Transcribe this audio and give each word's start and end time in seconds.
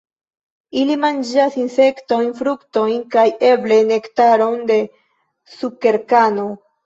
Ili 0.83 0.93
manĝas 1.01 1.57
insektojn, 1.63 2.31
fruktojn 2.39 3.03
kaj 3.15 3.27
eble 3.51 3.77
nektaron 3.91 4.57
de 4.73 4.79
sukerkano. 5.59 6.49